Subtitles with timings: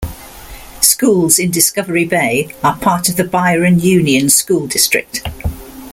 [0.81, 5.21] Schools in Discovery Bay are part of the Byron Union School District.